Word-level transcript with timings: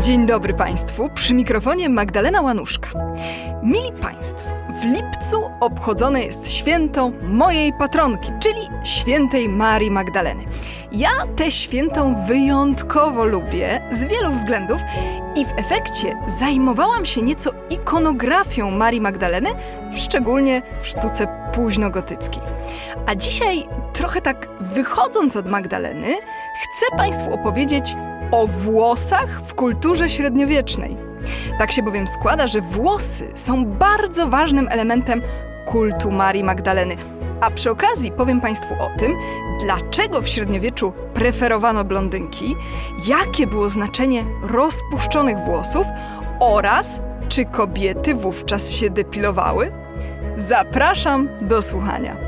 Dzień 0.00 0.26
dobry 0.26 0.54
Państwu, 0.54 1.10
przy 1.14 1.34
mikrofonie 1.34 1.88
Magdalena 1.88 2.40
Łanuszka. 2.40 2.90
Mili 3.62 3.92
Państwo, 4.02 4.50
w 4.82 4.84
lipcu 4.84 5.50
obchodzone 5.60 6.22
jest 6.22 6.52
święto 6.52 7.10
mojej 7.22 7.72
patronki, 7.72 8.32
czyli 8.40 8.60
świętej 8.84 9.48
Marii 9.48 9.90
Magdaleny. 9.90 10.44
Ja 10.92 11.10
tę 11.36 11.50
świętą 11.50 12.26
wyjątkowo 12.26 13.24
lubię 13.24 13.80
z 13.90 14.04
wielu 14.04 14.32
względów 14.32 14.78
i 15.36 15.44
w 15.44 15.52
efekcie 15.56 16.16
zajmowałam 16.26 17.06
się 17.06 17.22
nieco 17.22 17.50
ikonografią 17.70 18.70
Marii 18.70 19.00
Magdaleny, 19.00 19.48
szczególnie 19.96 20.62
w 20.80 20.86
sztuce 20.86 21.50
późnogotyckiej. 21.54 22.42
A 23.06 23.14
dzisiaj, 23.14 23.68
trochę 23.92 24.20
tak 24.20 24.48
wychodząc 24.60 25.36
od 25.36 25.50
Magdaleny, 25.50 26.14
chcę 26.62 26.96
Państwu 26.96 27.34
opowiedzieć 27.34 27.96
o 28.30 28.46
włosach 28.46 29.42
w 29.42 29.54
kulturze 29.54 30.10
średniowiecznej. 30.10 30.96
Tak 31.58 31.72
się 31.72 31.82
bowiem 31.82 32.06
składa, 32.06 32.46
że 32.46 32.60
włosy 32.60 33.32
są 33.34 33.64
bardzo 33.64 34.28
ważnym 34.28 34.68
elementem 34.70 35.22
kultu 35.66 36.10
Marii 36.10 36.44
Magdaleny. 36.44 36.96
A 37.40 37.50
przy 37.50 37.70
okazji 37.70 38.12
powiem 38.12 38.40
Państwu 38.40 38.74
o 38.74 38.98
tym, 38.98 39.16
dlaczego 39.60 40.22
w 40.22 40.28
średniowieczu 40.28 40.92
preferowano 41.14 41.84
blondynki, 41.84 42.56
jakie 43.06 43.46
było 43.46 43.70
znaczenie 43.70 44.24
rozpuszczonych 44.42 45.38
włosów 45.38 45.86
oraz 46.40 47.00
czy 47.28 47.44
kobiety 47.44 48.14
wówczas 48.14 48.70
się 48.70 48.90
depilowały. 48.90 49.72
Zapraszam 50.36 51.28
do 51.40 51.62
słuchania. 51.62 52.27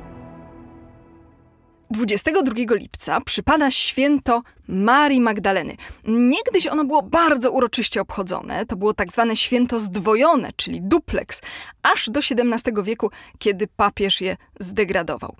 22 1.91 2.75
lipca 2.75 3.21
przypada 3.21 3.71
święto 3.71 4.41
Marii 4.67 5.21
Magdaleny. 5.21 5.75
Niegdyś 6.07 6.67
ono 6.67 6.85
było 6.85 7.03
bardzo 7.03 7.51
uroczyście 7.51 8.01
obchodzone. 8.01 8.65
To 8.65 8.75
było 8.75 8.93
tak 8.93 9.11
zwane 9.11 9.35
święto 9.35 9.79
zdwojone, 9.79 10.49
czyli 10.55 10.81
duplex, 10.81 11.41
aż 11.83 12.09
do 12.09 12.19
XVII 12.19 12.83
wieku, 12.83 13.11
kiedy 13.39 13.67
papież 13.67 14.21
je 14.21 14.37
zdegradował. 14.59 15.35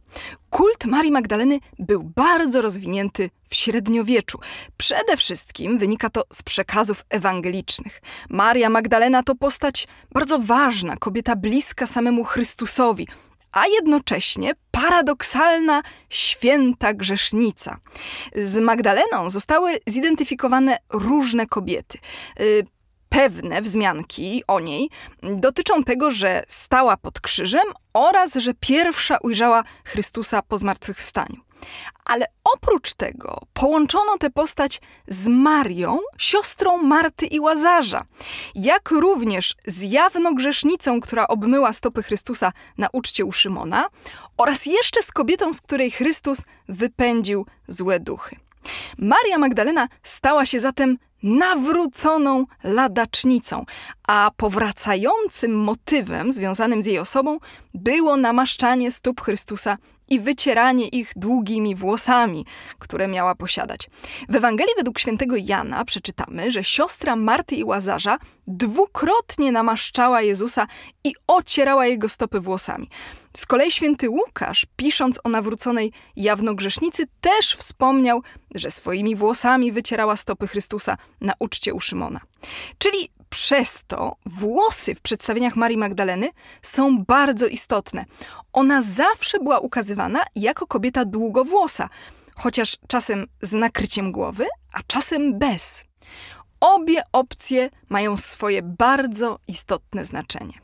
Kult 0.49 0.85
Marii 0.85 1.11
Magdaleny 1.11 1.59
był 1.79 2.03
bardzo 2.03 2.61
rozwinięty 2.61 3.29
w 3.49 3.55
średniowieczu. 3.55 4.39
Przede 4.77 5.17
wszystkim 5.17 5.77
wynika 5.77 6.09
to 6.09 6.23
z 6.33 6.43
przekazów 6.43 7.05
ewangelicznych. 7.09 8.01
Maria 8.29 8.69
Magdalena 8.69 9.23
to 9.23 9.35
postać 9.35 9.87
bardzo 10.13 10.39
ważna, 10.39 10.95
kobieta 10.95 11.35
bliska 11.35 11.87
samemu 11.87 12.23
Chrystusowi 12.23 13.07
a 13.51 13.67
jednocześnie 13.67 14.53
paradoksalna 14.71 15.81
święta 16.09 16.93
grzesznica. 16.93 17.77
Z 18.35 18.57
Magdaleną 18.57 19.29
zostały 19.29 19.77
zidentyfikowane 19.87 20.77
różne 20.89 21.45
kobiety. 21.45 21.97
Y, 22.39 22.65
pewne 23.09 23.61
wzmianki 23.61 24.43
o 24.47 24.59
niej 24.59 24.89
dotyczą 25.23 25.83
tego, 25.83 26.11
że 26.11 26.43
stała 26.47 26.97
pod 26.97 27.21
krzyżem 27.21 27.65
oraz 27.93 28.33
że 28.35 28.53
pierwsza 28.59 29.17
ujrzała 29.17 29.63
Chrystusa 29.85 30.41
po 30.41 30.57
zmartwychwstaniu. 30.57 31.50
Ale 32.05 32.25
oprócz 32.43 32.93
tego 32.93 33.41
połączono 33.53 34.17
tę 34.17 34.29
postać 34.29 34.81
z 35.07 35.27
Marią, 35.27 35.99
siostrą 36.17 36.77
Marty 36.77 37.25
i 37.25 37.39
Łazarza, 37.39 38.05
jak 38.55 38.91
również 38.91 39.55
z 39.65 39.81
jawną 39.81 40.35
grzesznicą, 40.35 41.01
która 41.01 41.27
obmyła 41.27 41.73
stopy 41.73 42.03
Chrystusa 42.03 42.51
na 42.77 42.87
uczcie 42.93 43.25
u 43.25 43.31
Szymona, 43.31 43.87
oraz 44.37 44.65
jeszcze 44.65 45.01
z 45.03 45.11
kobietą, 45.11 45.53
z 45.53 45.61
której 45.61 45.91
Chrystus 45.91 46.41
wypędził 46.69 47.45
złe 47.67 47.99
duchy. 47.99 48.35
Maria 48.97 49.37
Magdalena 49.37 49.87
stała 50.03 50.45
się 50.45 50.59
zatem 50.59 50.97
nawróconą 51.23 52.45
ladacznicą, 52.63 53.65
a 54.07 54.31
powracającym 54.37 55.63
motywem 55.63 56.31
związanym 56.31 56.81
z 56.81 56.85
jej 56.85 56.99
osobą 56.99 57.37
było 57.73 58.17
namaszczanie 58.17 58.91
stóp 58.91 59.21
Chrystusa 59.21 59.77
i 60.11 60.19
wycieranie 60.19 60.87
ich 60.87 61.11
długimi 61.15 61.75
włosami, 61.75 62.45
które 62.79 63.07
miała 63.07 63.35
posiadać. 63.35 63.89
W 64.29 64.35
Ewangelii 64.35 64.73
według 64.77 64.99
świętego 64.99 65.35
Jana 65.39 65.85
przeczytamy, 65.85 66.51
że 66.51 66.63
siostra 66.63 67.15
Marty 67.15 67.55
i 67.55 67.63
Łazarza 67.63 68.17
dwukrotnie 68.47 69.51
namaszczała 69.51 70.21
Jezusa 70.21 70.67
i 71.03 71.13
ocierała 71.27 71.87
jego 71.87 72.09
stopy 72.09 72.39
włosami. 72.39 72.89
Z 73.33 73.45
kolei 73.45 73.71
święty 73.71 74.09
Łukasz, 74.09 74.65
pisząc 74.75 75.19
o 75.23 75.29
nawróconej 75.29 75.91
jawnogrzesznicy, 76.15 77.03
też 77.21 77.55
wspomniał, 77.55 78.23
że 78.55 78.71
swoimi 78.71 79.15
włosami 79.15 79.71
wycierała 79.71 80.15
stopy 80.15 80.47
Chrystusa 80.47 80.97
na 81.21 81.33
uczcie 81.39 81.73
u 81.73 81.79
Szymona. 81.79 82.19
Czyli 82.77 83.09
przez 83.29 83.83
to 83.87 84.15
włosy 84.25 84.95
w 84.95 85.01
przedstawieniach 85.01 85.55
Marii 85.55 85.77
Magdaleny 85.77 86.29
są 86.61 87.03
bardzo 87.05 87.47
istotne. 87.47 88.05
Ona 88.53 88.81
zawsze 88.81 89.39
była 89.39 89.59
ukazywana 89.59 90.23
jako 90.35 90.67
kobieta 90.67 91.05
długowłosa, 91.05 91.89
chociaż 92.35 92.77
czasem 92.87 93.25
z 93.41 93.51
nakryciem 93.53 94.11
głowy, 94.11 94.47
a 94.73 94.79
czasem 94.87 95.39
bez. 95.39 95.83
Obie 96.59 97.01
opcje 97.11 97.69
mają 97.89 98.17
swoje 98.17 98.61
bardzo 98.61 99.39
istotne 99.47 100.05
znaczenie. 100.05 100.60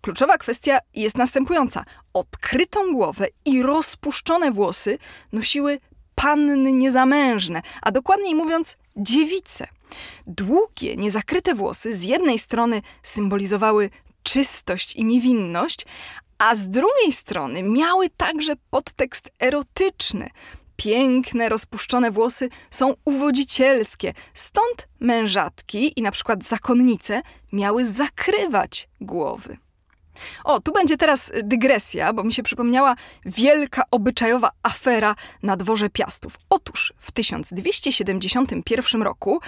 Kluczowa 0.00 0.38
kwestia 0.38 0.78
jest 0.94 1.18
następująca. 1.18 1.84
Odkrytą 2.12 2.92
głowę 2.92 3.26
i 3.44 3.62
rozpuszczone 3.62 4.52
włosy 4.52 4.98
nosiły 5.32 5.78
panny 6.14 6.72
niezamężne, 6.72 7.62
a 7.82 7.90
dokładniej 7.90 8.34
mówiąc 8.34 8.76
dziewice. 8.96 9.66
Długie, 10.26 10.96
niezakryte 10.96 11.54
włosy 11.54 11.94
z 11.94 12.04
jednej 12.04 12.38
strony 12.38 12.82
symbolizowały 13.02 13.90
czystość 14.22 14.96
i 14.96 15.04
niewinność, 15.04 15.86
a 16.38 16.56
z 16.56 16.68
drugiej 16.68 17.12
strony 17.12 17.62
miały 17.62 18.10
także 18.16 18.54
podtekst 18.70 19.30
erotyczny. 19.40 20.30
Piękne, 20.76 21.48
rozpuszczone 21.48 22.10
włosy 22.10 22.48
są 22.70 22.94
uwodzicielskie, 23.04 24.12
stąd 24.34 24.88
mężatki 25.00 25.92
i 25.96 26.02
na 26.02 26.10
przykład 26.10 26.44
zakonnice 26.44 27.22
miały 27.52 27.84
zakrywać 27.84 28.88
głowy. 29.00 29.56
O, 30.44 30.60
tu 30.60 30.72
będzie 30.72 30.96
teraz 30.96 31.32
dygresja, 31.42 32.12
bo 32.12 32.24
mi 32.24 32.32
się 32.32 32.42
przypomniała 32.42 32.94
wielka 33.24 33.82
obyczajowa 33.90 34.50
afera 34.62 35.14
na 35.42 35.56
dworze 35.56 35.90
Piastów. 35.90 36.36
Otóż 36.50 36.92
w 36.98 37.12
1271 37.12 39.02
roku, 39.02 39.40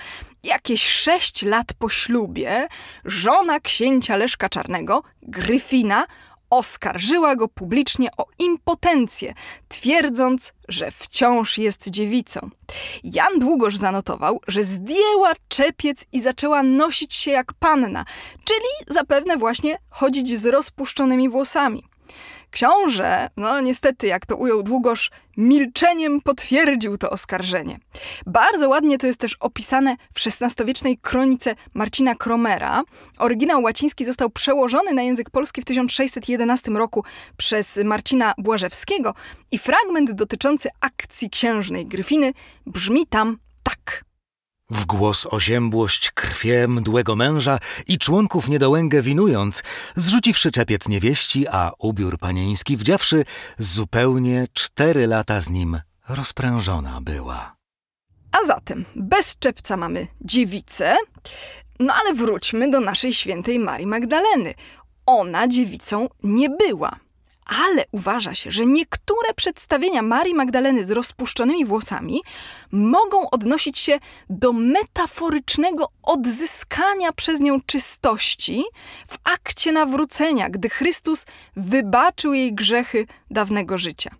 jakieś 0.44 0.86
sześć 0.86 1.42
lat 1.42 1.74
po 1.78 1.88
ślubie, 1.88 2.68
żona 3.04 3.60
księcia 3.60 4.16
Leszka 4.16 4.48
Czarnego, 4.48 5.02
Gryfina, 5.22 6.06
oskarżyła 6.50 7.36
go 7.36 7.48
publicznie 7.48 8.08
o 8.16 8.26
impotencję, 8.38 9.34
twierdząc, 9.68 10.52
że 10.68 10.90
wciąż 10.90 11.58
jest 11.58 11.88
dziewicą. 11.88 12.50
Jan 13.04 13.38
Długosz 13.38 13.76
zanotował, 13.76 14.40
że 14.48 14.62
zdjęła 14.62 15.32
czepiec 15.48 16.04
i 16.12 16.20
zaczęła 16.20 16.62
nosić 16.62 17.14
się 17.14 17.30
jak 17.30 17.52
panna, 17.52 18.04
czyli 18.44 18.94
zapewne 18.96 19.36
właśnie 19.36 19.78
chodzić 19.90 20.38
z 20.38 20.46
rozpuszczonymi 20.46 21.28
włosami. 21.28 21.84
Książę, 22.50 23.30
no 23.36 23.60
niestety, 23.60 24.06
jak 24.06 24.26
to 24.26 24.36
ujął 24.36 24.62
Długosz, 24.62 25.10
milczeniem 25.36 26.20
potwierdził 26.20 26.98
to 26.98 27.10
oskarżenie. 27.10 27.78
Bardzo 28.26 28.68
ładnie 28.68 28.98
to 28.98 29.06
jest 29.06 29.20
też 29.20 29.36
opisane 29.40 29.96
w 30.14 30.26
XVI-wiecznej 30.26 30.98
kronice 30.98 31.54
Marcina 31.74 32.14
Kromera. 32.14 32.82
Oryginał 33.18 33.62
łaciński 33.62 34.04
został 34.04 34.30
przełożony 34.30 34.92
na 34.92 35.02
język 35.02 35.30
polski 35.30 35.62
w 35.62 35.64
1611 35.64 36.70
roku 36.70 37.04
przez 37.36 37.80
Marcina 37.84 38.32
Błażewskiego 38.38 39.14
i 39.50 39.58
fragment 39.58 40.12
dotyczący 40.12 40.68
akcji 40.80 41.30
księżnej 41.30 41.86
Gryfiny 41.86 42.32
brzmi 42.66 43.06
tam. 43.06 43.38
W 44.70 44.86
głos 44.86 45.26
oziębłość 45.30 46.10
krwie 46.10 46.68
mdłego 46.68 47.16
męża 47.16 47.58
i 47.86 47.98
członków 47.98 48.48
niedołęgę 48.48 49.02
winując, 49.02 49.62
zrzuciwszy 49.96 50.50
czepiec 50.50 50.88
niewieści, 50.88 51.48
a 51.48 51.72
ubiór 51.78 52.18
panieński 52.18 52.76
wdziawszy, 52.76 53.24
zupełnie 53.58 54.46
cztery 54.52 55.06
lata 55.06 55.40
z 55.40 55.50
nim 55.50 55.80
rozprężona 56.08 57.00
była. 57.00 57.56
A 58.32 58.46
zatem 58.46 58.84
bez 58.96 59.38
czepca 59.38 59.76
mamy 59.76 60.06
dziewicę, 60.20 60.96
No 61.80 61.94
ale 61.94 62.14
wróćmy 62.14 62.70
do 62.70 62.80
naszej 62.80 63.14
świętej 63.14 63.58
Marii 63.58 63.86
Magdaleny. 63.86 64.54
Ona 65.06 65.48
dziewicą 65.48 66.08
nie 66.22 66.50
była. 66.50 66.96
Ale 67.48 67.84
uważa 67.92 68.34
się, 68.34 68.50
że 68.50 68.66
niektóre 68.66 69.34
przedstawienia 69.36 70.02
Marii 70.02 70.34
Magdaleny 70.34 70.84
z 70.84 70.90
rozpuszczonymi 70.90 71.64
włosami 71.64 72.20
mogą 72.72 73.30
odnosić 73.30 73.78
się 73.78 73.98
do 74.30 74.52
metaforycznego 74.52 75.88
odzyskania 76.02 77.12
przez 77.12 77.40
nią 77.40 77.60
czystości 77.60 78.64
w 79.08 79.18
akcie 79.24 79.72
nawrócenia, 79.72 80.48
gdy 80.48 80.68
Chrystus 80.68 81.26
wybaczył 81.56 82.32
jej 82.32 82.54
grzechy 82.54 83.06
dawnego 83.30 83.78
życia. 83.78 84.10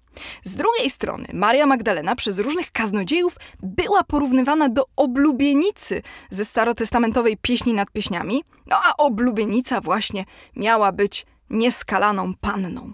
Z 0.44 0.54
drugiej 0.54 0.90
strony, 0.90 1.26
Maria 1.32 1.66
Magdalena 1.66 2.16
przez 2.16 2.38
różnych 2.38 2.72
kaznodziejów 2.72 3.36
była 3.62 4.04
porównywana 4.04 4.69
do 4.69 4.84
oblubienicy 4.96 6.02
ze 6.31 6.44
starotestamentowej 6.44 7.36
pieśni 7.36 7.74
nad 7.74 7.90
pieśniami, 7.90 8.44
no 8.66 8.76
a 8.84 8.96
oblubienica 8.96 9.81
właśnie 9.81 10.24
miała 10.56 10.92
być 10.92 11.26
nieskalaną 11.50 12.34
panną. 12.34 12.92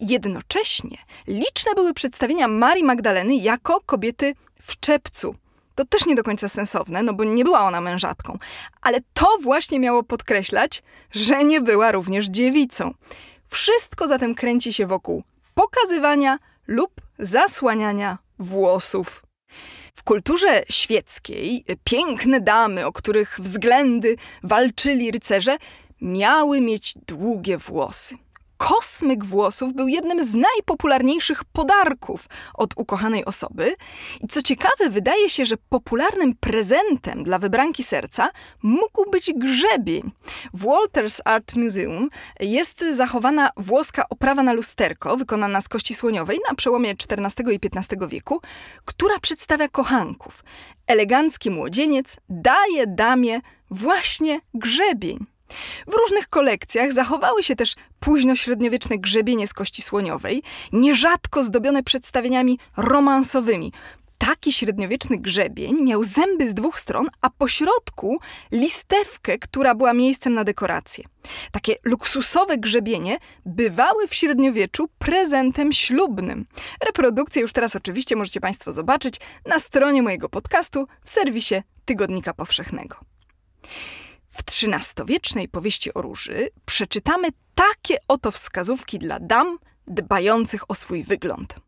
Jednocześnie 0.00 0.98
liczne 1.26 1.74
były 1.74 1.94
przedstawienia 1.94 2.48
Marii 2.48 2.84
Magdaleny 2.84 3.36
jako 3.36 3.80
kobiety 3.86 4.34
w 4.62 4.80
czepcu. 4.80 5.34
To 5.74 5.84
też 5.84 6.06
nie 6.06 6.14
do 6.14 6.22
końca 6.22 6.48
sensowne, 6.48 7.02
no 7.02 7.14
bo 7.14 7.24
nie 7.24 7.44
była 7.44 7.60
ona 7.60 7.80
mężatką, 7.80 8.38
ale 8.82 8.98
to 9.14 9.26
właśnie 9.42 9.80
miało 9.80 10.02
podkreślać, 10.02 10.82
że 11.10 11.44
nie 11.44 11.60
była 11.60 11.92
również 11.92 12.26
dziewicą. 12.26 12.94
Wszystko 13.48 14.08
zatem 14.08 14.34
kręci 14.34 14.72
się 14.72 14.86
wokół 14.86 15.22
pokazywania 15.54 16.38
lub 16.66 16.90
zasłaniania 17.18 18.18
włosów. 18.38 19.22
W 19.94 20.02
kulturze 20.02 20.62
świeckiej 20.70 21.64
piękne 21.84 22.40
damy, 22.40 22.86
o 22.86 22.92
których 22.92 23.40
względy 23.40 24.16
walczyli 24.42 25.10
rycerze, 25.10 25.56
miały 26.00 26.60
mieć 26.60 26.94
długie 27.06 27.58
włosy. 27.58 28.18
Kosmyk 28.56 29.24
włosów 29.24 29.74
był 29.74 29.88
jednym 29.88 30.24
z 30.24 30.34
najpopularniejszych 30.34 31.44
podarków 31.44 32.28
od 32.54 32.70
ukochanej 32.76 33.24
osoby. 33.24 33.74
I 34.20 34.26
co 34.26 34.42
ciekawe, 34.42 34.90
wydaje 34.90 35.30
się, 35.30 35.44
że 35.44 35.56
popularnym 35.68 36.34
prezentem 36.40 37.24
dla 37.24 37.38
wybranki 37.38 37.82
serca 37.82 38.30
mógł 38.62 39.10
być 39.10 39.32
grzebień. 39.36 40.12
W 40.54 40.64
Walters 40.64 41.20
Art 41.24 41.56
Museum 41.56 42.08
jest 42.40 42.84
zachowana 42.94 43.50
włoska 43.56 44.04
oprawa 44.10 44.42
na 44.42 44.52
lusterko, 44.52 45.16
wykonana 45.16 45.60
z 45.60 45.68
kości 45.68 45.94
słoniowej 45.94 46.38
na 46.48 46.54
przełomie 46.54 46.90
XIV 46.90 47.52
i 47.52 47.58
XV 47.76 48.08
wieku, 48.08 48.40
która 48.84 49.18
przedstawia 49.18 49.68
kochanków. 49.68 50.44
Elegancki 50.86 51.50
młodzieniec 51.50 52.16
daje 52.28 52.86
damie 52.86 53.40
właśnie 53.70 54.40
grzebień. 54.54 55.35
W 55.86 55.92
różnych 55.94 56.28
kolekcjach 56.28 56.92
zachowały 56.92 57.42
się 57.42 57.56
też 57.56 57.74
późnośredniowieczne 58.00 58.98
grzebienie 58.98 59.46
z 59.46 59.54
kości 59.54 59.82
słoniowej, 59.82 60.42
nierzadko 60.72 61.42
zdobione 61.42 61.82
przedstawieniami 61.82 62.58
romansowymi. 62.76 63.72
Taki 64.18 64.52
średniowieczny 64.52 65.18
grzebień 65.18 65.82
miał 65.82 66.04
zęby 66.04 66.48
z 66.48 66.54
dwóch 66.54 66.78
stron, 66.78 67.06
a 67.20 67.30
po 67.30 67.48
środku 67.48 68.18
listewkę, 68.52 69.38
która 69.38 69.74
była 69.74 69.92
miejscem 69.92 70.34
na 70.34 70.44
dekorację. 70.44 71.04
Takie 71.52 71.74
luksusowe 71.84 72.58
grzebienie 72.58 73.18
bywały 73.46 74.08
w 74.08 74.14
średniowieczu 74.14 74.88
prezentem 74.98 75.72
ślubnym. 75.72 76.46
Reprodukcję 76.86 77.42
już 77.42 77.52
teraz 77.52 77.76
oczywiście 77.76 78.16
możecie 78.16 78.40
Państwo 78.40 78.72
zobaczyć 78.72 79.20
na 79.46 79.58
stronie 79.58 80.02
mojego 80.02 80.28
podcastu 80.28 80.86
w 81.04 81.10
serwisie 81.10 81.54
Tygodnika 81.84 82.34
Powszechnego. 82.34 82.96
W 84.36 84.42
XIII-wiecznej 84.42 85.48
powieści 85.48 85.94
o 85.94 86.02
róży 86.02 86.48
przeczytamy 86.66 87.28
takie 87.54 87.96
oto 88.08 88.30
wskazówki 88.30 88.98
dla 88.98 89.20
dam 89.20 89.58
dbających 89.86 90.70
o 90.70 90.74
swój 90.74 91.04
wygląd. 91.04 91.66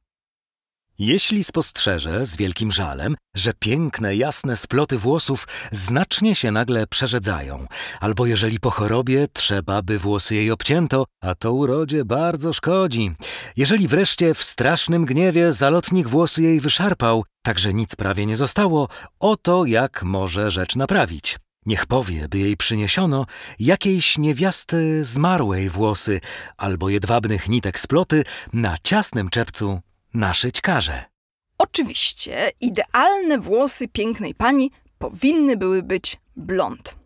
Jeśli 0.98 1.44
spostrzeże 1.44 2.26
z 2.26 2.36
wielkim 2.36 2.70
żalem, 2.70 3.16
że 3.36 3.52
piękne, 3.58 4.16
jasne 4.16 4.56
sploty 4.56 4.98
włosów 4.98 5.48
znacznie 5.72 6.34
się 6.34 6.52
nagle 6.52 6.86
przerzedzają, 6.86 7.66
albo 8.00 8.26
jeżeli 8.26 8.60
po 8.60 8.70
chorobie 8.70 9.26
trzeba, 9.32 9.82
by 9.82 9.98
włosy 9.98 10.34
jej 10.34 10.50
obcięto, 10.50 11.04
a 11.20 11.34
to 11.34 11.52
urodzie 11.52 12.04
bardzo 12.04 12.52
szkodzi. 12.52 13.12
Jeżeli 13.56 13.88
wreszcie 13.88 14.34
w 14.34 14.44
strasznym 14.44 15.04
gniewie 15.04 15.52
zalotnik 15.52 16.08
włosy 16.08 16.42
jej 16.42 16.60
wyszarpał, 16.60 17.24
tak 17.42 17.58
że 17.58 17.74
nic 17.74 17.96
prawie 17.96 18.26
nie 18.26 18.36
zostało, 18.36 18.88
oto 19.20 19.64
jak 19.64 20.02
może 20.02 20.50
rzecz 20.50 20.76
naprawić. 20.76 21.38
Niech 21.68 21.86
powie, 21.86 22.28
by 22.28 22.38
jej 22.38 22.56
przyniesiono 22.56 23.26
jakiejś 23.58 24.18
niewiasty 24.18 25.04
zmarłej 25.04 25.68
włosy 25.68 26.20
albo 26.56 26.88
jedwabnych 26.88 27.48
nitek 27.48 27.78
sploty 27.80 28.24
na 28.52 28.76
ciasnym 28.82 29.30
czepcu 29.30 29.80
naszyć 30.14 30.60
każe. 30.60 31.04
Oczywiście 31.58 32.52
idealne 32.60 33.38
włosy 33.38 33.88
pięknej 33.88 34.34
pani 34.34 34.70
powinny 34.98 35.56
były 35.56 35.82
być 35.82 36.16
blond. 36.36 36.96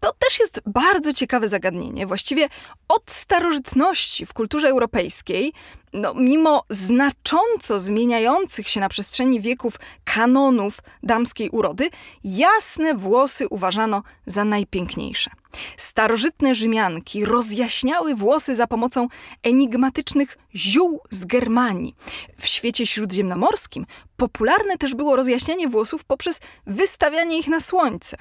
To 0.00 0.12
też 0.18 0.40
jest 0.40 0.60
bardzo 0.66 1.12
ciekawe 1.12 1.48
zagadnienie. 1.48 2.06
Właściwie 2.06 2.48
od 2.88 3.10
starożytności 3.10 4.26
w 4.26 4.32
kulturze 4.32 4.68
europejskiej, 4.68 5.52
no, 5.92 6.14
mimo 6.14 6.64
znacząco 6.70 7.80
zmieniających 7.80 8.68
się 8.68 8.80
na 8.80 8.88
przestrzeni 8.88 9.40
wieków 9.40 9.74
kanonów 10.04 10.78
damskiej 11.02 11.50
urody, 11.50 11.90
jasne 12.24 12.94
włosy 12.94 13.48
uważano 13.48 14.02
za 14.26 14.44
najpiękniejsze. 14.44 15.30
Starożytne 15.76 16.54
Rzymianki 16.54 17.24
rozjaśniały 17.24 18.14
włosy 18.14 18.54
za 18.54 18.66
pomocą 18.66 19.08
enigmatycznych 19.42 20.38
ziół 20.54 21.00
z 21.10 21.24
Germanii. 21.24 21.94
W 22.38 22.46
świecie 22.46 22.86
śródziemnomorskim 22.86 23.86
popularne 24.16 24.78
też 24.78 24.94
było 24.94 25.16
rozjaśnianie 25.16 25.68
włosów 25.68 26.04
poprzez 26.04 26.40
wystawianie 26.66 27.38
ich 27.38 27.48
na 27.48 27.60
słońce. 27.60 28.16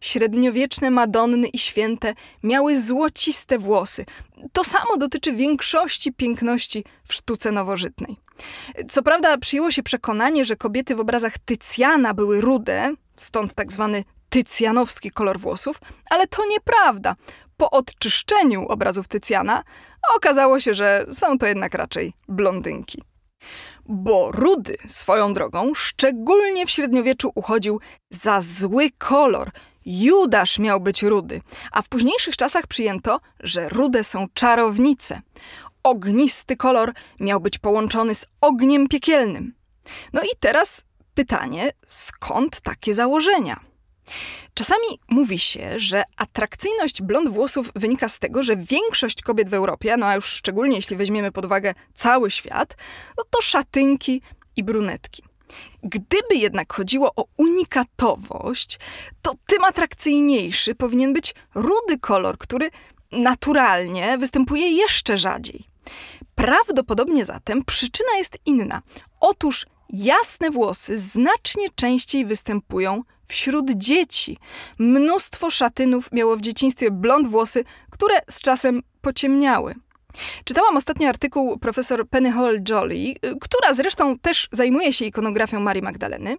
Średniowieczne 0.00 0.90
Madonny 0.90 1.48
i 1.48 1.58
święte 1.58 2.14
miały 2.42 2.80
złociste 2.80 3.58
włosy. 3.58 4.04
To 4.52 4.64
samo 4.64 4.96
dotyczy 4.96 5.32
większości 5.32 6.12
piękności 6.12 6.84
w 7.08 7.14
sztuce 7.14 7.52
nowożytnej. 7.52 8.16
Co 8.88 9.02
prawda 9.02 9.38
przyjęło 9.38 9.70
się 9.70 9.82
przekonanie, 9.82 10.44
że 10.44 10.56
kobiety 10.56 10.94
w 10.94 11.00
obrazach 11.00 11.38
Tycjana 11.38 12.14
były 12.14 12.40
rude, 12.40 12.92
stąd 13.16 13.54
tak 13.54 13.72
zwany 13.72 14.04
tycjanowski 14.28 15.10
kolor 15.10 15.40
włosów, 15.40 15.80
ale 16.10 16.26
to 16.26 16.42
nieprawda. 16.46 17.14
Po 17.56 17.70
odczyszczeniu 17.70 18.66
obrazów 18.66 19.08
Tycjana 19.08 19.62
okazało 20.16 20.60
się, 20.60 20.74
że 20.74 21.06
są 21.12 21.38
to 21.38 21.46
jednak 21.46 21.74
raczej 21.74 22.12
blondynki. 22.28 23.02
Bo 23.86 24.32
rudy 24.32 24.76
swoją 24.86 25.34
drogą 25.34 25.74
szczególnie 25.74 26.66
w 26.66 26.70
średniowieczu 26.70 27.32
uchodził 27.34 27.80
za 28.10 28.40
zły 28.40 28.90
kolor. 28.98 29.50
Judasz 29.86 30.58
miał 30.58 30.80
być 30.80 31.02
rudy, 31.02 31.40
a 31.72 31.82
w 31.82 31.88
późniejszych 31.88 32.36
czasach 32.36 32.66
przyjęto, 32.66 33.20
że 33.40 33.68
rude 33.68 34.04
są 34.04 34.26
czarownice. 34.34 35.20
Ognisty 35.82 36.56
kolor 36.56 36.92
miał 37.20 37.40
być 37.40 37.58
połączony 37.58 38.14
z 38.14 38.26
ogniem 38.40 38.88
piekielnym. 38.88 39.54
No 40.12 40.22
i 40.22 40.36
teraz 40.40 40.84
pytanie, 41.14 41.70
skąd 41.86 42.60
takie 42.60 42.94
założenia? 42.94 43.73
Czasami 44.54 44.86
mówi 45.08 45.38
się, 45.38 45.80
że 45.80 46.02
atrakcyjność 46.16 47.02
blond 47.02 47.28
włosów 47.28 47.70
wynika 47.74 48.08
z 48.08 48.18
tego, 48.18 48.42
że 48.42 48.56
większość 48.56 49.22
kobiet 49.22 49.50
w 49.50 49.54
Europie, 49.54 49.96
no 49.96 50.06
a 50.06 50.14
już 50.14 50.26
szczególnie 50.26 50.76
jeśli 50.76 50.96
weźmiemy 50.96 51.32
pod 51.32 51.44
uwagę 51.44 51.74
cały 51.94 52.30
świat, 52.30 52.76
no 53.18 53.24
to 53.30 53.42
szatynki 53.42 54.22
i 54.56 54.64
brunetki. 54.64 55.22
Gdyby 55.82 56.34
jednak 56.34 56.72
chodziło 56.72 57.12
o 57.16 57.24
unikatowość, 57.36 58.78
to 59.22 59.32
tym 59.46 59.64
atrakcyjniejszy 59.64 60.74
powinien 60.74 61.12
być 61.12 61.34
rudy 61.54 61.98
kolor, 62.00 62.38
który 62.38 62.70
naturalnie 63.12 64.18
występuje 64.18 64.70
jeszcze 64.70 65.18
rzadziej. 65.18 65.68
Prawdopodobnie 66.34 67.24
zatem 67.24 67.64
przyczyna 67.64 68.16
jest 68.18 68.38
inna. 68.46 68.82
Otóż 69.20 69.66
jasne 69.90 70.50
włosy 70.50 70.98
znacznie 70.98 71.68
częściej 71.74 72.26
występują 72.26 73.02
wśród 73.28 73.70
dzieci. 73.70 74.38
Mnóstwo 74.78 75.50
szatynów 75.50 76.12
miało 76.12 76.36
w 76.36 76.40
dzieciństwie 76.40 76.90
blond 76.90 77.28
włosy, 77.28 77.64
które 77.90 78.14
z 78.30 78.40
czasem 78.40 78.82
pociemniały. 79.00 79.74
Czytałam 80.44 80.76
ostatnio 80.76 81.08
artykuł 81.08 81.58
profesor 81.58 82.08
Penny 82.08 82.32
Hall 82.32 82.60
Jolly, 82.68 83.14
która 83.40 83.74
zresztą 83.74 84.18
też 84.18 84.48
zajmuje 84.52 84.92
się 84.92 85.04
ikonografią 85.04 85.60
Marii 85.60 85.82
Magdaleny, 85.82 86.36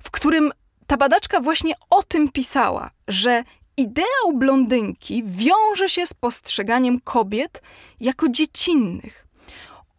w 0.00 0.10
którym 0.10 0.52
ta 0.86 0.96
badaczka 0.96 1.40
właśnie 1.40 1.74
o 1.90 2.02
tym 2.02 2.28
pisała, 2.28 2.90
że 3.08 3.44
ideał 3.76 4.32
blondynki 4.34 5.22
wiąże 5.26 5.88
się 5.88 6.06
z 6.06 6.14
postrzeganiem 6.14 7.00
kobiet 7.00 7.62
jako 8.00 8.28
dziecinnych. 8.28 9.26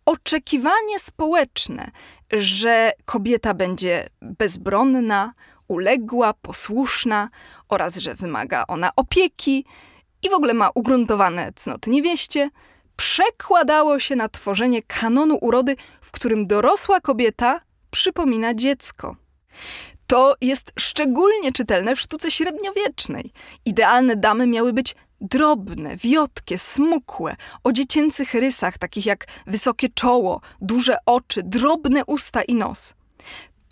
Oczekiwanie 0.06 1.00
społeczne, 1.00 1.92
że 2.32 2.92
kobieta 3.06 3.54
będzie 3.54 4.08
bezbronna, 4.22 5.34
uległa, 5.74 6.34
posłuszna 6.34 7.30
oraz 7.70 7.98
że 7.98 8.16
wymaga 8.16 8.64
ona 8.68 8.90
opieki 8.96 9.66
i 10.24 10.30
w 10.30 10.34
ogóle 10.34 10.54
ma 10.54 10.70
ugruntowane 10.76 11.52
cnoty 11.56 11.90
niewieście, 11.90 12.50
przekładało 12.96 14.00
się 14.00 14.16
na 14.16 14.30
tworzenie 14.30 14.82
kanonu 14.82 15.38
urody, 15.42 15.76
w 16.02 16.12
którym 16.12 16.48
dorosła 16.48 17.00
kobieta 17.00 17.62
przypomina 17.92 18.54
dziecko. 18.54 19.16
To 20.08 20.36
jest 20.42 20.72
szczególnie 20.80 21.52
czytelne 21.52 21.96
w 21.96 22.02
sztuce 22.02 22.32
średniowiecznej. 22.32 23.32
Idealne 23.66 24.16
damy 24.16 24.48
miały 24.48 24.74
być 24.74 24.96
drobne, 25.22 25.98
wiotkie, 25.98 26.58
smukłe, 26.58 27.36
o 27.64 27.72
dziecięcych 27.72 28.34
rysach, 28.34 28.78
takich 28.78 29.06
jak 29.06 29.28
wysokie 29.48 29.90
czoło, 29.90 30.42
duże 30.62 30.98
oczy, 31.06 31.44
drobne 31.44 32.06
usta 32.06 32.42
i 32.42 32.56
nos. 32.56 32.94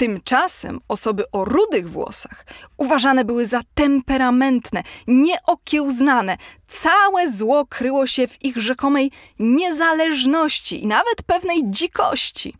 Tymczasem 0.01 0.79
osoby 0.87 1.23
o 1.31 1.45
rudych 1.45 1.89
włosach 1.91 2.45
uważane 2.77 3.25
były 3.25 3.45
za 3.45 3.61
temperamentne, 3.73 4.83
nieokiełznane. 5.07 6.37
Całe 6.67 7.31
zło 7.31 7.65
kryło 7.65 8.07
się 8.07 8.27
w 8.27 8.45
ich 8.45 8.57
rzekomej 8.57 9.11
niezależności 9.39 10.83
i 10.83 10.87
nawet 10.87 11.23
pewnej 11.25 11.61
dzikości. 11.65 12.55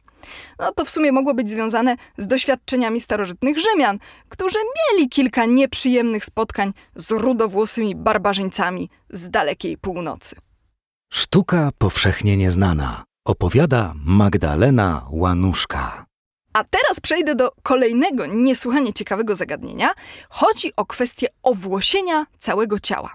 No 0.60 0.72
to 0.72 0.86
w 0.86 0.90
sumie 0.90 1.12
mogło 1.12 1.34
być 1.34 1.50
związane 1.50 1.96
z 2.18 2.28
doświadczeniami 2.28 3.00
starożytnych 3.00 3.58
Rzymian, 3.60 4.00
którzy 4.30 4.60
mieli 4.60 5.10
kilka 5.10 5.46
nieprzyjemnych 5.46 6.26
spotkań 6.26 6.74
z 6.96 7.12
rudowłosymi 7.12 7.96
barbarzyńcami 7.96 8.90
z 9.10 9.30
dalekiej 9.30 9.78
północy. 9.78 10.36
Sztuka 11.14 11.70
powszechnie 11.78 12.38
nieznana. 12.38 13.04
Opowiada 13.26 13.94
Magdalena 13.96 15.08
Łanuszka. 15.12 16.11
A 16.54 16.64
teraz 16.64 17.00
przejdę 17.00 17.36
do 17.36 17.52
kolejnego 17.64 18.26
niesłychanie 18.26 18.94
ciekawego 18.94 19.36
zagadnienia. 19.36 19.90
Chodzi 20.30 20.74
o 20.76 20.86
kwestię 20.86 21.28
owłosienia 21.44 22.26
całego 22.40 22.80
ciała. 22.80 23.12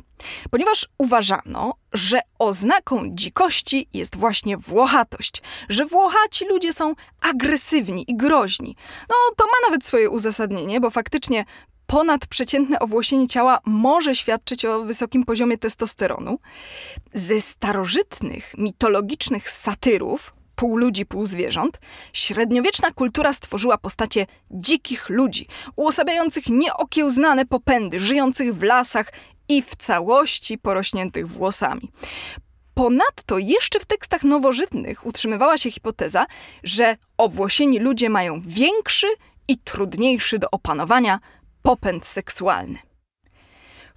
Ponieważ 0.50 0.88
uważano, 0.98 1.74
że 1.92 2.20
oznaką 2.38 3.02
dzikości 3.12 3.88
jest 3.92 4.16
właśnie 4.16 4.56
włochatość, 4.56 5.42
że 5.68 5.86
włochaci 5.86 6.44
ludzie 6.44 6.72
są 6.72 6.94
agresywni 7.20 8.04
i 8.08 8.16
groźni. 8.16 8.76
No 9.08 9.14
to 9.36 9.44
ma 9.46 9.68
nawet 9.68 9.86
swoje 9.86 10.10
uzasadnienie, 10.10 10.80
bo 10.80 10.90
faktycznie 10.90 11.44
ponadprzeciętne 11.86 12.78
owłosienie 12.78 13.28
ciała 13.28 13.58
może 13.64 14.14
świadczyć 14.14 14.64
o 14.64 14.82
wysokim 14.82 15.24
poziomie 15.24 15.58
testosteronu. 15.58 16.38
Ze 17.14 17.40
starożytnych, 17.40 18.54
mitologicznych 18.58 19.50
satyrów, 19.50 20.35
pół 20.56 20.76
ludzi, 20.76 21.06
pół 21.06 21.26
zwierząt, 21.26 21.78
średniowieczna 22.12 22.90
kultura 22.90 23.32
stworzyła 23.32 23.78
postacie 23.78 24.26
dzikich 24.50 25.08
ludzi, 25.08 25.46
uosabiających 25.76 26.48
nieokiełznane 26.48 27.46
popędy, 27.46 28.00
żyjących 28.00 28.54
w 28.54 28.62
lasach 28.62 29.12
i 29.48 29.62
w 29.62 29.76
całości 29.76 30.58
porośniętych 30.58 31.28
włosami. 31.28 31.92
Ponadto 32.74 33.38
jeszcze 33.38 33.80
w 33.80 33.86
tekstach 33.86 34.22
nowożytnych 34.22 35.06
utrzymywała 35.06 35.58
się 35.58 35.70
hipoteza, 35.70 36.26
że 36.62 36.96
owłosieni 37.18 37.78
ludzie 37.78 38.10
mają 38.10 38.42
większy 38.46 39.06
i 39.48 39.58
trudniejszy 39.58 40.38
do 40.38 40.50
opanowania 40.50 41.18
popęd 41.62 42.06
seksualny. 42.06 42.85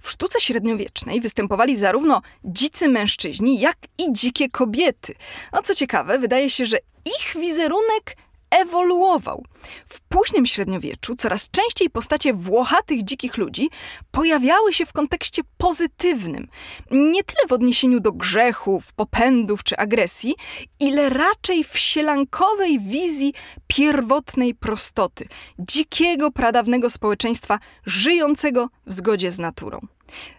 W 0.00 0.10
sztuce 0.10 0.40
średniowiecznej 0.40 1.20
występowali 1.20 1.76
zarówno 1.76 2.22
dzicy 2.44 2.88
mężczyźni, 2.88 3.60
jak 3.60 3.76
i 3.98 4.12
dzikie 4.12 4.48
kobiety. 4.48 5.14
No 5.52 5.62
co 5.62 5.74
ciekawe, 5.74 6.18
wydaje 6.18 6.50
się, 6.50 6.66
że 6.66 6.78
ich 7.06 7.42
wizerunek 7.42 8.16
ewoluował. 8.50 9.44
W 9.88 10.00
późnym 10.00 10.46
średniowieczu 10.46 11.16
coraz 11.16 11.50
częściej 11.50 11.90
postacie 11.90 12.34
włochatych 12.34 13.04
dzikich 13.04 13.36
ludzi 13.36 13.70
pojawiały 14.10 14.72
się 14.72 14.86
w 14.86 14.92
kontekście 14.92 15.42
pozytywnym. 15.58 16.48
Nie 16.90 17.24
tyle 17.24 17.48
w 17.48 17.52
odniesieniu 17.52 18.00
do 18.00 18.12
grzechów, 18.12 18.92
popędów 18.92 19.64
czy 19.64 19.76
agresji, 19.76 20.34
ile 20.80 21.08
raczej 21.08 21.64
w 21.64 21.78
sielankowej 21.78 22.80
wizji 22.80 23.34
pierwotnej 23.66 24.54
prostoty, 24.54 25.28
dzikiego, 25.58 26.30
pradawnego 26.30 26.90
społeczeństwa 26.90 27.58
żyjącego 27.86 28.68
w 28.86 28.92
zgodzie 28.92 29.32
z 29.32 29.38
naturą. 29.38 29.80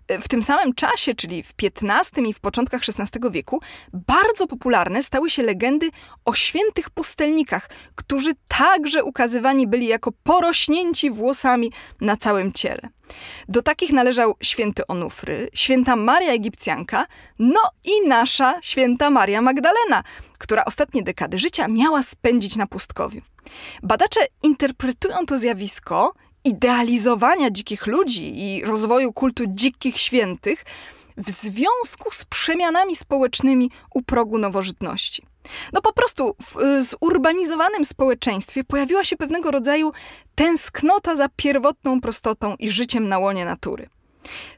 W 0.10 0.28
tym 0.28 0.44
samym 0.44 0.74
czasie, 0.74 1.16
czyli 1.16 1.44
w 1.44 1.54
XV 1.82 2.22
i 2.28 2.34
w 2.34 2.40
początkach 2.40 2.82
XVI 2.88 3.32
wieku, 3.32 3.62
bardzo 3.94 4.48
popularne 4.48 5.04
stały 5.04 5.30
się 5.30 5.44
legendy 5.44 5.90
o 6.26 6.34
świętych 6.34 6.90
pustelnikach, 6.90 7.70
którzy 7.96 8.32
także 8.48 9.04
ukazywani 9.04 9.68
byli 9.68 9.88
jako 9.88 10.12
porośnięci 10.24 11.12
włosami 11.12 11.72
na 12.02 12.18
całym 12.18 12.52
ciele. 12.52 12.90
Do 13.48 13.62
takich 13.62 13.92
należał 13.92 14.36
święty 14.44 14.88
Onufry, 14.88 15.50
święta 15.54 15.96
Maria 15.96 16.32
Egipcjanka, 16.32 17.06
no 17.40 17.62
i 17.84 18.08
nasza 18.08 18.60
święta 18.62 19.10
Maria 19.10 19.42
Magdalena, 19.42 20.04
która 20.38 20.66
ostatnie 20.66 21.04
dekady 21.04 21.40
życia 21.40 21.68
miała 21.68 22.04
spędzić 22.04 22.56
na 22.56 22.68
pustkowiu. 22.68 23.22
Badacze 23.84 24.22
interpretują 24.44 25.26
to 25.26 25.38
zjawisko 25.38 26.14
idealizowania 26.44 27.52
dzikich 27.52 27.88
ludzi 27.88 28.40
i 28.40 28.64
rozwoju 28.64 29.14
kultu 29.14 29.44
dzikich 29.48 29.98
świętych 29.98 30.66
w 31.18 31.30
związku 31.30 32.12
z 32.12 32.26
przemianami 32.26 32.96
społecznymi 32.96 33.72
u 33.94 34.02
progu 34.02 34.38
nowożytności. 34.38 35.26
No 35.74 35.82
po 35.82 35.94
prostu 35.94 36.36
w 36.40 36.84
zurbanizowanym 36.84 37.86
społeczeństwie 37.86 38.64
pojawiła 38.64 39.04
się 39.04 39.18
pewnego 39.18 39.52
rodzaju 39.52 39.92
tęsknota 40.36 41.16
za 41.16 41.28
pierwotną 41.36 42.02
prostotą 42.02 42.56
i 42.60 42.72
życiem 42.72 43.10
na 43.10 43.20
łonie 43.20 43.46
natury. 43.46 43.90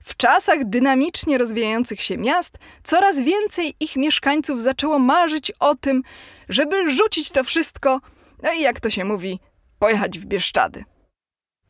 W 0.04 0.18
czasach 0.18 0.66
dynamicznie 0.66 1.38
rozwijających 1.38 2.02
się 2.02 2.18
miast, 2.18 2.58
coraz 2.84 3.22
więcej 3.22 3.76
ich 3.80 3.96
mieszkańców 3.96 4.62
zaczęło 4.62 5.00
marzyć 5.00 5.52
o 5.60 5.76
tym, 5.76 6.04
żeby 6.50 6.92
rzucić 6.92 7.32
to 7.32 7.44
wszystko, 7.44 8.02
no 8.44 8.54
i 8.54 8.62
jak 8.62 8.80
to 8.80 8.90
się 8.90 9.06
mówi, 9.06 9.40
pojechać 9.80 10.20
w 10.20 10.26
Bieszczady. 10.26 10.84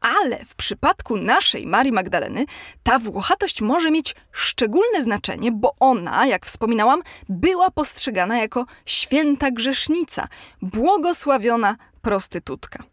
Ale 0.03 0.45
w 0.45 0.55
przypadku 0.55 1.17
naszej 1.17 1.65
Marii 1.67 1.91
Magdaleny 1.91 2.45
ta 2.83 2.99
włochatość 2.99 3.61
może 3.61 3.91
mieć 3.91 4.15
szczególne 4.31 5.01
znaczenie, 5.01 5.51
bo 5.51 5.75
ona, 5.79 6.27
jak 6.27 6.45
wspominałam, 6.45 7.01
była 7.29 7.71
postrzegana 7.71 8.37
jako 8.37 8.65
święta 8.85 9.51
grzesznica, 9.51 10.27
błogosławiona 10.61 11.75
prostytutka. 12.01 12.83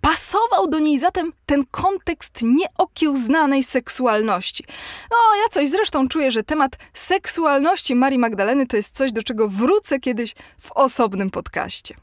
Pasował 0.00 0.66
do 0.68 0.78
niej 0.78 0.98
zatem 0.98 1.32
ten 1.46 1.64
kontekst 1.70 2.40
nieokiełznanej 2.42 3.64
seksualności. 3.64 4.64
No, 5.10 5.16
ja 5.42 5.48
coś 5.50 5.68
zresztą 5.68 6.08
czuję, 6.08 6.30
że 6.30 6.42
temat 6.42 6.76
seksualności 6.94 7.94
Marii 7.94 8.18
Magdaleny 8.18 8.66
to 8.66 8.76
jest 8.76 8.96
coś, 8.96 9.12
do 9.12 9.22
czego 9.22 9.48
wrócę 9.48 10.00
kiedyś 10.00 10.34
w 10.60 10.72
osobnym 10.72 11.30
podcaście. 11.30 11.94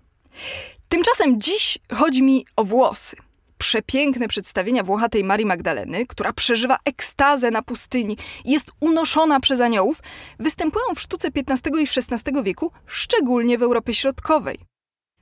Tymczasem 0.89 1.41
dziś 1.41 1.77
chodzi 1.93 2.23
mi 2.23 2.45
o 2.55 2.63
włosy 2.63 3.15
przepiękne 3.57 4.27
przedstawienia 4.27 4.83
Włochatej 4.83 5.23
Marii 5.23 5.45
Magdaleny, 5.45 6.05
która 6.05 6.33
przeżywa 6.33 6.77
ekstazę 6.85 7.51
na 7.51 7.61
pustyni 7.61 8.17
i 8.45 8.51
jest 8.51 8.71
unoszona 8.79 9.39
przez 9.39 9.61
aniołów, 9.61 9.99
występują 10.39 10.85
w 10.95 11.01
sztuce 11.01 11.27
XV 11.35 11.69
i 11.81 11.83
XVI 11.83 12.43
wieku, 12.43 12.71
szczególnie 12.85 13.57
w 13.57 13.63
Europie 13.63 13.93
Środkowej. 13.93 14.57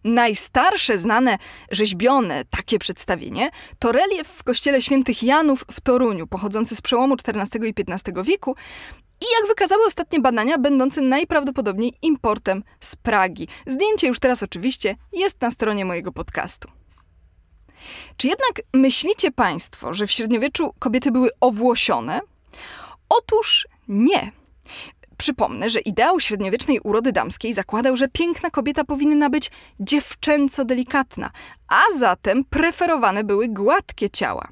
Najstarsze 0.04 0.98
znane 0.98 1.38
rzeźbione 1.72 2.46
takie 2.46 2.80
przedstawienie 2.80 3.50
to 3.80 3.92
relief 3.92 4.28
w 4.28 4.44
kościele 4.44 4.82
świętych 4.82 5.24
Janów 5.24 5.66
w 5.72 5.82
Toruniu, 5.82 6.28
pochodzący 6.28 6.76
z 6.76 6.82
przełomu 6.82 7.16
XIV 7.28 7.66
i 7.66 7.74
XV 7.92 8.24
wieku 8.24 8.56
i 9.22 9.26
jak 9.40 9.48
wykazały 9.48 9.86
ostatnie 9.86 10.20
badania, 10.20 10.58
będący 10.58 11.02
najprawdopodobniej 11.02 11.94
importem 12.02 12.64
z 12.80 12.96
Pragi. 12.96 13.48
Zdjęcie 13.68 14.08
już 14.08 14.20
teraz 14.20 14.44
oczywiście 14.44 14.96
jest 15.14 15.42
na 15.42 15.52
stronie 15.52 15.86
mojego 15.86 16.12
podcastu. 16.12 16.83
Czy 18.18 18.28
jednak 18.28 18.62
myślicie 18.74 19.32
Państwo, 19.32 19.94
że 19.94 20.08
w 20.08 20.12
średniowieczu 20.12 20.74
kobiety 20.80 21.12
były 21.12 21.30
owłosione? 21.42 22.22
Otóż 23.10 23.68
nie. 23.88 24.32
Przypomnę, 25.18 25.70
że 25.70 25.80
ideał 25.80 26.20
średniowiecznej 26.20 26.80
urody 26.80 27.12
damskiej 27.12 27.54
zakładał, 27.54 27.98
że 27.98 28.08
piękna 28.08 28.50
kobieta 28.50 28.84
powinna 28.84 29.30
być 29.30 29.52
dziewczęco 29.80 30.66
delikatna, 30.66 31.30
a 31.68 31.82
zatem 31.98 32.44
preferowane 32.46 33.24
były 33.24 33.48
gładkie 33.48 34.10
ciała. 34.10 34.48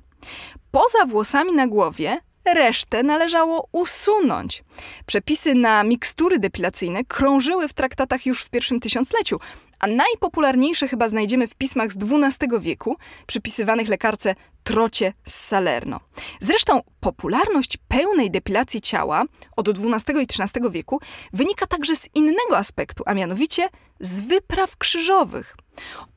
Poza 0.71 1.05
włosami 1.05 1.53
na 1.53 1.67
głowie 1.67 2.19
Resztę 2.45 3.03
należało 3.03 3.67
usunąć. 3.71 4.63
Przepisy 5.05 5.55
na 5.55 5.83
mikstury 5.83 6.39
depilacyjne 6.39 7.03
krążyły 7.03 7.67
w 7.67 7.73
traktatach 7.73 8.25
już 8.25 8.43
w 8.43 8.49
pierwszym 8.49 8.79
tysiącleciu, 8.79 9.39
a 9.79 9.87
najpopularniejsze 9.87 10.87
chyba 10.87 11.09
znajdziemy 11.09 11.47
w 11.47 11.55
pismach 11.55 11.91
z 11.91 11.97
XII 11.97 12.59
wieku, 12.59 12.95
przypisywanych 13.27 13.87
lekarce 13.87 14.35
Trocie 14.63 15.13
z 15.25 15.33
Salerno. 15.33 15.99
Zresztą 16.39 16.81
popularność 16.99 17.77
pełnej 17.87 18.31
depilacji 18.31 18.81
ciała 18.81 19.23
od 19.55 19.69
XII 19.69 20.15
i 20.21 20.27
XIII 20.41 20.71
wieku 20.71 20.99
wynika 21.33 21.67
także 21.67 21.95
z 21.95 22.09
innego 22.15 22.57
aspektu, 22.57 23.03
a 23.05 23.13
mianowicie 23.13 23.69
z 23.99 24.19
wypraw 24.21 24.77
krzyżowych. 24.77 25.55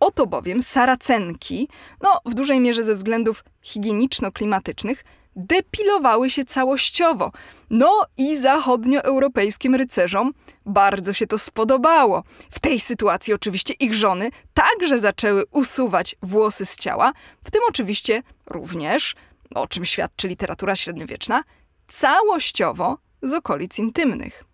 Oto 0.00 0.26
bowiem 0.26 0.62
Saracenki, 0.62 1.68
no 2.02 2.20
w 2.26 2.34
dużej 2.34 2.60
mierze 2.60 2.84
ze 2.84 2.94
względów 2.94 3.44
higieniczno-klimatycznych, 3.62 5.04
depilowały 5.36 6.30
się 6.30 6.44
całościowo. 6.44 7.32
No 7.70 8.02
i 8.16 8.36
zachodnioeuropejskim 8.36 9.74
rycerzom 9.74 10.32
bardzo 10.66 11.12
się 11.12 11.26
to 11.26 11.38
spodobało. 11.38 12.22
W 12.50 12.58
tej 12.60 12.80
sytuacji 12.80 13.34
oczywiście 13.34 13.74
ich 13.74 13.94
żony 13.94 14.30
także 14.54 14.98
zaczęły 14.98 15.44
usuwać 15.50 16.16
włosy 16.22 16.66
z 16.66 16.78
ciała, 16.78 17.12
w 17.44 17.50
tym 17.50 17.60
oczywiście 17.68 18.22
również, 18.46 19.14
o 19.54 19.66
czym 19.66 19.84
świadczy 19.84 20.28
literatura 20.28 20.76
średniowieczna, 20.76 21.44
całościowo 21.88 22.98
z 23.22 23.32
okolic 23.32 23.78
intymnych. 23.78 24.44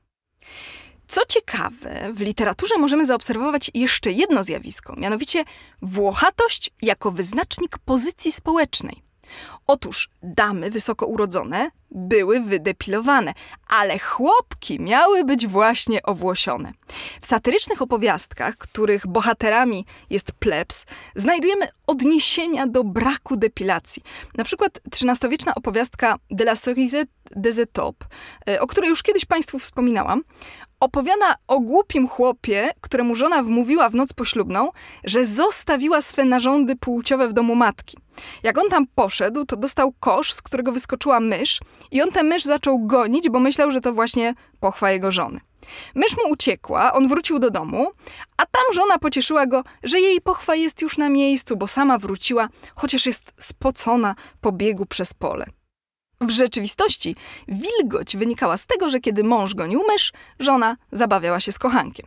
Co 1.06 1.20
ciekawe, 1.28 2.12
w 2.12 2.20
literaturze 2.20 2.78
możemy 2.78 3.06
zaobserwować 3.06 3.70
jeszcze 3.74 4.12
jedno 4.12 4.44
zjawisko, 4.44 4.96
mianowicie 4.96 5.44
włochatość 5.82 6.70
jako 6.82 7.10
wyznacznik 7.10 7.78
pozycji 7.78 8.32
społecznej. 8.32 9.09
Otóż 9.66 10.08
damy 10.22 10.70
wysoko 10.70 11.06
urodzone 11.06 11.70
były 11.90 12.40
wydepilowane, 12.40 13.32
ale 13.68 13.98
chłopki 13.98 14.80
miały 14.80 15.24
być 15.24 15.46
właśnie 15.46 16.02
owłosione. 16.02 16.72
W 17.20 17.26
satyrycznych 17.26 17.82
opowiastkach, 17.82 18.56
których 18.56 19.06
bohaterami 19.06 19.86
jest 20.10 20.32
plebs, 20.32 20.86
znajdujemy 21.14 21.68
odniesienia 21.86 22.66
do 22.66 22.84
braku 22.84 23.36
depilacji. 23.36 24.02
Na 24.34 24.44
przykład 24.44 24.80
XIII-wieczna 24.92 25.54
opowiastka 25.54 26.16
De 26.30 26.44
la 26.44 26.56
Cerise 26.56 27.04
des 27.36 27.58
Etopes, 27.58 28.08
o 28.60 28.66
której 28.66 28.90
już 28.90 29.02
kiedyś 29.02 29.24
Państwu 29.24 29.58
wspominałam, 29.58 30.22
opowiada 30.80 31.34
o 31.48 31.60
głupim 31.60 32.08
chłopie, 32.08 32.70
któremu 32.80 33.14
żona 33.14 33.42
wmówiła 33.42 33.88
w 33.88 33.94
noc 33.94 34.12
poślubną, 34.12 34.68
że 35.04 35.26
zostawiła 35.26 36.02
swe 36.02 36.24
narządy 36.24 36.76
płciowe 36.76 37.28
w 37.28 37.32
domu 37.32 37.54
matki. 37.54 37.98
Jak 38.42 38.58
on 38.58 38.68
tam 38.70 38.86
poszedł, 38.94 39.44
to 39.44 39.56
dostał 39.56 39.92
kosz, 40.00 40.32
z 40.32 40.42
którego 40.42 40.72
wyskoczyła 40.72 41.20
mysz 41.20 41.60
i 41.90 42.02
on 42.02 42.10
tę 42.10 42.22
mysz 42.22 42.44
zaczął 42.44 42.86
gonić, 42.86 43.30
bo 43.30 43.40
myślał, 43.40 43.70
że 43.70 43.80
to 43.80 43.92
właśnie 43.92 44.34
pochwa 44.60 44.90
jego 44.90 45.12
żony. 45.12 45.40
Mysz 45.94 46.16
mu 46.16 46.32
uciekła, 46.32 46.92
on 46.92 47.08
wrócił 47.08 47.38
do 47.38 47.50
domu, 47.50 47.86
a 48.36 48.46
tam 48.46 48.62
żona 48.74 48.98
pocieszyła 48.98 49.46
go, 49.46 49.64
że 49.82 50.00
jej 50.00 50.20
pochwa 50.20 50.54
jest 50.54 50.82
już 50.82 50.98
na 50.98 51.08
miejscu, 51.08 51.56
bo 51.56 51.66
sama 51.66 51.98
wróciła, 51.98 52.48
chociaż 52.74 53.06
jest 53.06 53.32
spocona 53.36 54.14
po 54.40 54.52
biegu 54.52 54.86
przez 54.86 55.14
pole. 55.14 55.46
W 56.20 56.30
rzeczywistości 56.30 57.16
wilgoć 57.48 58.16
wynikała 58.16 58.56
z 58.56 58.66
tego, 58.66 58.90
że 58.90 59.00
kiedy 59.00 59.24
mąż 59.24 59.54
gonił 59.54 59.82
mysz, 59.88 60.12
żona 60.38 60.76
zabawiała 60.92 61.40
się 61.40 61.52
z 61.52 61.58
kochankiem. 61.58 62.06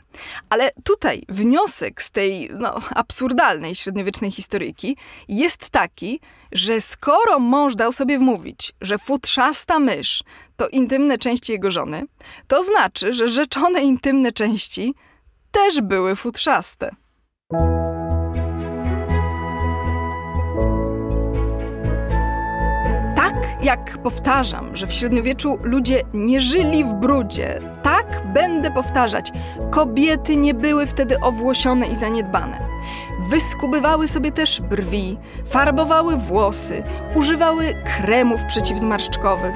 Ale 0.49 0.71
tutaj 0.83 1.23
wniosek 1.29 2.01
z 2.01 2.11
tej 2.11 2.49
no, 2.59 2.81
absurdalnej 2.95 3.75
średniowiecznej 3.75 4.31
historyjki 4.31 4.97
jest 5.27 5.69
taki, 5.69 6.19
że 6.51 6.81
skoro 6.81 7.39
mąż 7.39 7.75
dał 7.75 7.91
sobie 7.91 8.17
wmówić, 8.17 8.73
że 8.81 8.97
futrzasta 8.97 9.79
mysz 9.79 10.23
to 10.57 10.67
intymne 10.67 11.17
części 11.17 11.51
jego 11.51 11.71
żony, 11.71 12.05
to 12.47 12.63
znaczy, 12.63 13.13
że 13.13 13.29
rzeczone 13.29 13.81
intymne 13.81 14.31
części 14.31 14.93
też 15.51 15.81
były 15.81 16.15
futrzaste. 16.15 16.95
Jak 23.63 23.97
powtarzam, 23.97 24.75
że 24.75 24.87
w 24.87 24.93
średniowieczu 24.93 25.59
ludzie 25.61 26.01
nie 26.13 26.41
żyli 26.41 26.83
w 26.83 26.93
brudzie, 26.93 27.59
tak 27.83 28.21
będę 28.33 28.71
powtarzać. 28.71 29.31
Kobiety 29.71 30.37
nie 30.37 30.53
były 30.53 30.85
wtedy 30.85 31.19
owłosione 31.19 31.87
i 31.87 31.95
zaniedbane. 31.95 32.59
Wyskubywały 33.29 34.07
sobie 34.07 34.31
też 34.31 34.61
brwi, 34.61 35.17
farbowały 35.45 36.17
włosy, 36.17 36.83
używały 37.15 37.65
kremów 37.97 38.41
przeciwzmarszczkowych. 38.47 39.55